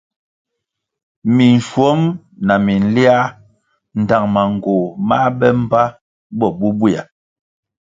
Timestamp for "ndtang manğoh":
4.01-4.85